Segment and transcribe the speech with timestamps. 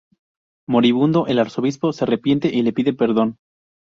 [0.67, 3.37] Moribundo, el arzobispo se arrepiente y le pide perdón.